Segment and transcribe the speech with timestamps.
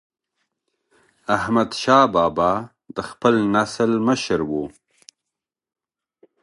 [1.37, 2.51] احمدشاه بابا
[2.95, 4.51] د خپل نسل مشر و.